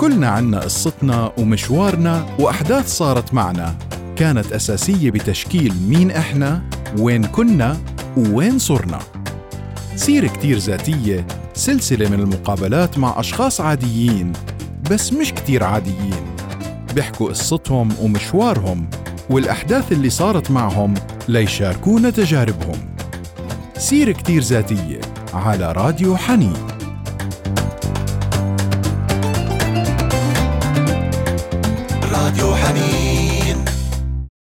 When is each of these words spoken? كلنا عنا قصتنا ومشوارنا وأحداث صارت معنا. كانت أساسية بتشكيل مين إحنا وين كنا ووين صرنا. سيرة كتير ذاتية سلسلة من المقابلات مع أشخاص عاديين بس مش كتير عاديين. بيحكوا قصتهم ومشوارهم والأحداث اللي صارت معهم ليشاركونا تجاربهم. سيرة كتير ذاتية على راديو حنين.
كلنا 0.00 0.28
عنا 0.28 0.60
قصتنا 0.60 1.32
ومشوارنا 1.38 2.26
وأحداث 2.38 2.88
صارت 2.88 3.34
معنا. 3.34 3.74
كانت 4.16 4.52
أساسية 4.52 5.10
بتشكيل 5.10 5.74
مين 5.88 6.10
إحنا 6.10 6.62
وين 6.98 7.24
كنا 7.24 7.76
ووين 8.16 8.58
صرنا. 8.58 8.98
سيرة 9.96 10.26
كتير 10.26 10.58
ذاتية 10.58 11.26
سلسلة 11.54 12.08
من 12.08 12.20
المقابلات 12.20 12.98
مع 12.98 13.20
أشخاص 13.20 13.60
عاديين 13.60 14.32
بس 14.90 15.12
مش 15.12 15.32
كتير 15.32 15.64
عاديين. 15.64 16.26
بيحكوا 16.94 17.28
قصتهم 17.28 17.88
ومشوارهم 18.02 18.90
والأحداث 19.30 19.92
اللي 19.92 20.10
صارت 20.10 20.50
معهم 20.50 20.94
ليشاركونا 21.28 22.10
تجاربهم. 22.10 22.78
سيرة 23.78 24.12
كتير 24.12 24.42
ذاتية 24.42 25.00
على 25.34 25.72
راديو 25.72 26.16
حنين. 26.16 26.56